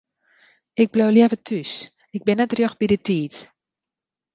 [0.81, 1.73] Ik bliuw leaver thús,
[2.15, 3.35] ik bin net rjocht by de tiid.